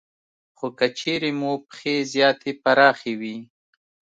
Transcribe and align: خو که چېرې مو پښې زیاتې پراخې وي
خو 0.57 0.67
که 0.77 0.87
چېرې 0.99 1.31
مو 1.39 1.51
پښې 1.67 1.95
زیاتې 2.13 2.51
پراخې 2.63 3.13
وي 3.19 3.37